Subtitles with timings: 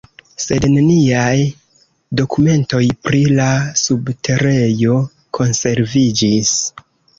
[0.43, 1.35] Sed neniaj
[2.21, 3.47] dokumentoj pri la
[3.83, 4.99] subterejo
[5.41, 6.59] konserviĝis.